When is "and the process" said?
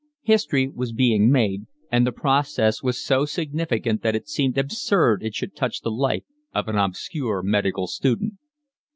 1.91-2.81